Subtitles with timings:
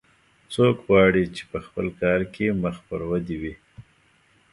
[0.53, 3.53] څوک غواړي چې په خپل کار کې مخ پر ودې وي